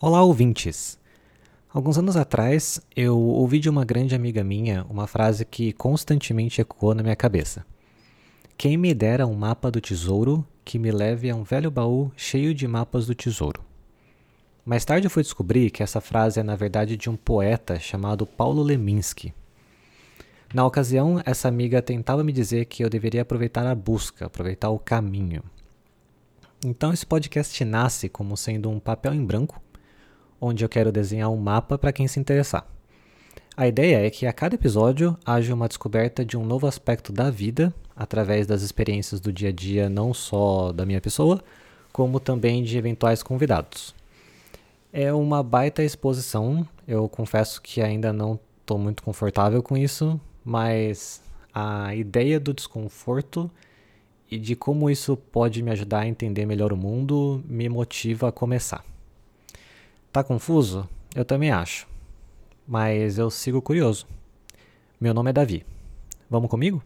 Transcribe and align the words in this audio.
Olá, 0.00 0.22
ouvintes! 0.22 0.96
Alguns 1.74 1.98
anos 1.98 2.16
atrás, 2.16 2.80
eu 2.94 3.18
ouvi 3.18 3.58
de 3.58 3.68
uma 3.68 3.84
grande 3.84 4.14
amiga 4.14 4.44
minha 4.44 4.86
uma 4.88 5.08
frase 5.08 5.44
que 5.44 5.72
constantemente 5.72 6.60
ecoou 6.60 6.94
na 6.94 7.02
minha 7.02 7.16
cabeça. 7.16 7.66
Quem 8.56 8.76
me 8.76 8.94
dera 8.94 9.26
um 9.26 9.34
mapa 9.34 9.72
do 9.72 9.80
tesouro 9.80 10.46
que 10.64 10.78
me 10.78 10.92
leve 10.92 11.28
a 11.28 11.34
um 11.34 11.42
velho 11.42 11.68
baú 11.68 12.12
cheio 12.16 12.54
de 12.54 12.68
mapas 12.68 13.08
do 13.08 13.14
tesouro. 13.14 13.60
Mais 14.64 14.84
tarde 14.84 15.08
eu 15.08 15.10
fui 15.10 15.24
descobrir 15.24 15.68
que 15.68 15.82
essa 15.82 16.00
frase 16.00 16.38
é 16.38 16.44
na 16.44 16.54
verdade 16.54 16.96
de 16.96 17.10
um 17.10 17.16
poeta 17.16 17.80
chamado 17.80 18.24
Paulo 18.24 18.62
Leminski. 18.62 19.34
Na 20.54 20.64
ocasião, 20.64 21.20
essa 21.26 21.48
amiga 21.48 21.82
tentava 21.82 22.22
me 22.22 22.32
dizer 22.32 22.66
que 22.66 22.84
eu 22.84 22.88
deveria 22.88 23.22
aproveitar 23.22 23.66
a 23.66 23.74
busca, 23.74 24.26
aproveitar 24.26 24.70
o 24.70 24.78
caminho. 24.78 25.42
Então 26.64 26.92
esse 26.92 27.04
podcast 27.04 27.64
nasce 27.64 28.08
como 28.08 28.36
sendo 28.36 28.70
um 28.70 28.78
papel 28.78 29.12
em 29.12 29.24
branco, 29.24 29.60
onde 30.40 30.64
eu 30.64 30.68
quero 30.68 30.92
desenhar 30.92 31.30
um 31.30 31.36
mapa 31.36 31.78
para 31.78 31.92
quem 31.92 32.06
se 32.06 32.20
interessar. 32.20 32.66
A 33.56 33.66
ideia 33.66 34.06
é 34.06 34.10
que 34.10 34.24
a 34.24 34.32
cada 34.32 34.54
episódio 34.54 35.16
haja 35.26 35.52
uma 35.52 35.66
descoberta 35.66 36.24
de 36.24 36.36
um 36.36 36.44
novo 36.44 36.66
aspecto 36.66 37.12
da 37.12 37.28
vida, 37.28 37.74
através 37.96 38.46
das 38.46 38.62
experiências 38.62 39.20
do 39.20 39.32
dia 39.32 39.48
a 39.48 39.52
dia, 39.52 39.88
não 39.88 40.14
só 40.14 40.70
da 40.72 40.86
minha 40.86 41.00
pessoa, 41.00 41.42
como 41.92 42.20
também 42.20 42.62
de 42.62 42.78
eventuais 42.78 43.22
convidados. 43.22 43.92
É 44.92 45.12
uma 45.12 45.42
baita 45.42 45.82
exposição, 45.82 46.66
eu 46.86 47.08
confesso 47.08 47.60
que 47.60 47.82
ainda 47.82 48.12
não 48.12 48.38
estou 48.60 48.78
muito 48.78 49.02
confortável 49.02 49.62
com 49.62 49.76
isso, 49.76 50.20
mas 50.44 51.20
a 51.52 51.94
ideia 51.94 52.38
do 52.38 52.54
desconforto 52.54 53.50
e 54.30 54.38
de 54.38 54.54
como 54.54 54.88
isso 54.88 55.16
pode 55.16 55.62
me 55.62 55.70
ajudar 55.70 56.00
a 56.00 56.06
entender 56.06 56.46
melhor 56.46 56.72
o 56.72 56.76
mundo 56.76 57.42
me 57.48 57.68
motiva 57.68 58.28
a 58.28 58.32
começar. 58.32 58.84
Tá 60.12 60.24
confuso? 60.24 60.88
Eu 61.14 61.24
também 61.24 61.50
acho. 61.50 61.86
Mas 62.66 63.18
eu 63.18 63.30
sigo 63.30 63.60
curioso. 63.60 64.06
Meu 65.00 65.12
nome 65.12 65.30
é 65.30 65.32
Davi. 65.32 65.66
Vamos 66.30 66.50
comigo? 66.50 66.82